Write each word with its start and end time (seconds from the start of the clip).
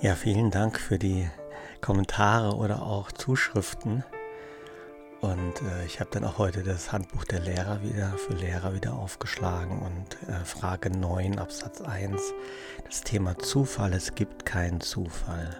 Ja, 0.00 0.14
vielen 0.14 0.52
Dank 0.52 0.78
für 0.78 0.96
die 0.96 1.28
Kommentare 1.80 2.54
oder 2.54 2.82
auch 2.82 3.10
Zuschriften. 3.10 4.04
Und 5.20 5.60
äh, 5.60 5.86
ich 5.86 5.98
habe 5.98 6.10
dann 6.12 6.22
auch 6.22 6.38
heute 6.38 6.62
das 6.62 6.92
Handbuch 6.92 7.24
der 7.24 7.40
Lehrer 7.40 7.82
wieder 7.82 8.12
für 8.16 8.34
Lehrer 8.34 8.74
wieder 8.74 8.92
aufgeschlagen 8.92 9.80
und 9.80 10.28
äh, 10.28 10.44
Frage 10.44 10.96
9 10.96 11.40
Absatz 11.40 11.80
1 11.80 12.14
das 12.86 13.00
Thema 13.00 13.36
Zufall, 13.38 13.92
es 13.92 14.14
gibt 14.14 14.46
keinen 14.46 14.80
Zufall. 14.80 15.56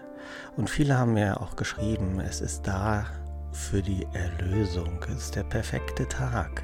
Und 0.57 0.71
viele 0.71 0.97
haben 0.97 1.15
mir 1.15 1.41
auch 1.41 1.57
geschrieben, 1.57 2.21
es 2.21 2.41
ist 2.41 2.63
da 2.63 3.07
für 3.51 3.83
die 3.83 4.07
Erlösung, 4.13 5.01
es 5.09 5.25
ist 5.25 5.35
der 5.35 5.43
perfekte 5.43 6.07
Tag. 6.07 6.63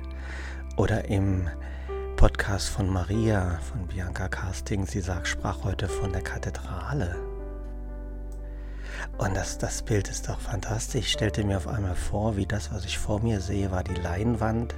Oder 0.77 1.06
im 1.06 1.50
Podcast 2.14 2.69
von 2.69 2.88
Maria, 2.88 3.59
von 3.69 3.88
Bianca 3.88 4.28
Casting, 4.28 4.86
sie 4.86 5.00
sagt, 5.00 5.27
sprach 5.27 5.64
heute 5.64 5.88
von 5.88 6.12
der 6.12 6.22
Kathedrale. 6.22 7.34
Und 9.18 9.34
das, 9.34 9.58
das 9.58 9.82
Bild 9.82 10.08
ist 10.08 10.28
doch 10.28 10.40
fantastisch. 10.40 11.06
Ich 11.06 11.12
stellte 11.12 11.44
mir 11.44 11.56
auf 11.56 11.68
einmal 11.68 11.94
vor, 11.94 12.36
wie 12.36 12.46
das, 12.46 12.72
was 12.72 12.84
ich 12.84 12.98
vor 12.98 13.20
mir 13.20 13.40
sehe, 13.40 13.70
war 13.70 13.84
die 13.84 13.94
Leinwand. 13.94 14.74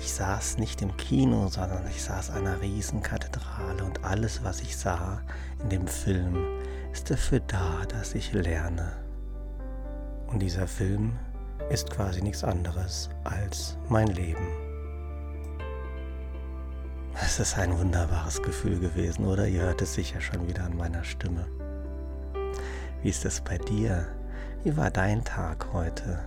Ich 0.00 0.12
saß 0.12 0.58
nicht 0.58 0.80
im 0.80 0.96
Kino, 0.96 1.48
sondern 1.48 1.86
ich 1.88 2.02
saß 2.02 2.30
einer 2.30 2.60
riesen 2.62 3.02
Kathedrale 3.02 3.84
und 3.84 4.02
alles, 4.02 4.42
was 4.42 4.60
ich 4.60 4.76
sah 4.76 5.20
in 5.62 5.68
dem 5.68 5.86
Film, 5.86 6.36
ist 6.92 7.10
dafür 7.10 7.40
da, 7.40 7.84
dass 7.88 8.14
ich 8.14 8.32
lerne. 8.32 8.92
Und 10.28 10.40
dieser 10.40 10.66
Film 10.66 11.18
ist 11.68 11.90
quasi 11.90 12.22
nichts 12.22 12.44
anderes 12.44 13.10
als 13.24 13.76
mein 13.88 14.08
Leben. 14.08 14.46
Es 17.14 17.38
ist 17.38 17.58
ein 17.58 17.78
wunderbares 17.78 18.42
Gefühl 18.42 18.78
gewesen, 18.78 19.26
oder? 19.26 19.46
Ihr 19.46 19.62
hört 19.62 19.82
es 19.82 19.94
sicher 19.94 20.20
schon 20.20 20.48
wieder 20.48 20.64
an 20.64 20.76
meiner 20.76 21.04
Stimme. 21.04 21.46
Wie 23.02 23.08
ist 23.08 23.24
es 23.24 23.40
bei 23.40 23.56
dir? 23.56 24.06
Wie 24.62 24.76
war 24.76 24.90
dein 24.90 25.24
Tag 25.24 25.68
heute? 25.72 26.18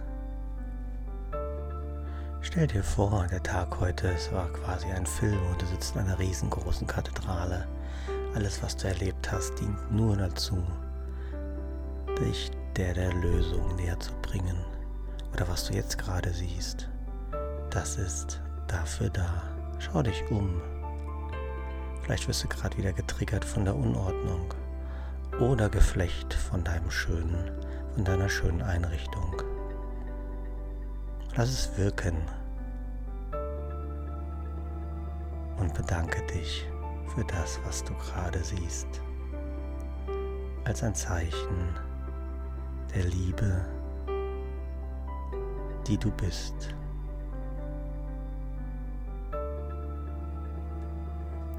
Stell 2.41 2.65
dir 2.65 2.83
vor, 2.83 3.27
der 3.29 3.43
Tag 3.43 3.79
heute, 3.79 4.07
es 4.07 4.31
war 4.31 4.51
quasi 4.53 4.87
ein 4.87 5.05
Film 5.05 5.39
und 5.51 5.61
du 5.61 5.67
sitzt 5.67 5.95
in 5.95 6.01
einer 6.01 6.17
riesengroßen 6.17 6.87
Kathedrale. 6.87 7.67
Alles, 8.33 8.63
was 8.63 8.75
du 8.75 8.87
erlebt 8.87 9.31
hast, 9.31 9.53
dient 9.59 9.91
nur 9.91 10.17
dazu, 10.17 10.63
dich 12.19 12.49
der 12.75 12.95
der 12.95 13.13
Lösung 13.13 13.75
näher 13.75 13.99
zu 13.99 14.11
bringen. 14.23 14.57
Oder 15.31 15.47
was 15.47 15.67
du 15.67 15.75
jetzt 15.75 15.99
gerade 15.99 16.33
siehst, 16.33 16.89
das 17.69 17.97
ist 17.97 18.41
dafür 18.67 19.11
da. 19.11 19.43
Schau 19.77 20.01
dich 20.01 20.23
um. 20.31 20.59
Vielleicht 22.01 22.27
wirst 22.27 22.43
du 22.43 22.47
gerade 22.47 22.75
wieder 22.77 22.93
getriggert 22.93 23.45
von 23.45 23.63
der 23.63 23.75
Unordnung 23.75 24.55
oder 25.43 25.69
Geflecht 25.69 26.33
von 26.33 26.63
deinem 26.63 26.89
schönen, 26.89 27.51
von 27.93 28.05
deiner 28.05 28.29
schönen 28.29 28.61
Einrichtung. 28.61 29.41
Lass 31.35 31.49
es 31.49 31.77
wirken 31.77 32.15
und 35.57 35.73
bedanke 35.73 36.25
dich 36.27 36.65
für 37.13 37.25
das, 37.25 37.59
was 37.65 37.83
du 37.83 37.93
gerade 37.95 38.39
siehst, 38.41 38.87
als 40.63 40.81
ein 40.81 40.95
Zeichen 40.95 41.75
der 42.95 43.03
Liebe, 43.03 43.65
die 45.87 45.97
du 45.97 46.09
bist. 46.11 46.73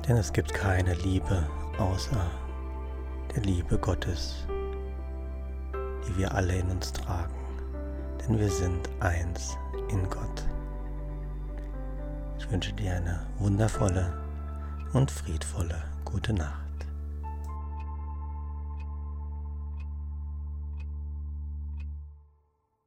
Denn 0.09 0.17
es 0.17 0.33
gibt 0.33 0.55
keine 0.55 0.95
Liebe 0.95 1.47
außer 1.79 2.44
der 3.35 3.43
Liebe 3.43 3.79
Gottes, 3.79 4.47
die 6.07 6.19
wir 6.19 6.35
alle 6.35 6.57
in 6.57 6.71
uns 6.71 6.93
tragen, 6.93 7.35
denn 8.21 8.39
wir 8.39 8.51
sind 8.51 8.89
eins 9.01 9.57
in 9.91 10.09
Gott. 10.09 10.45
Ich 12.39 12.51
wünsche 12.51 12.73
dir 12.73 12.93
eine 12.95 13.27
wundervolle 13.39 14.13
und 14.93 15.11
friedvolle 15.11 15.83
gute 16.05 16.33
Nacht. 16.33 16.64